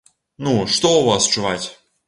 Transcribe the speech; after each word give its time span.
Ну, 0.47 0.53
што 0.77 0.93
ў 1.01 1.05
вас 1.11 1.31
чуваць? 1.37 1.65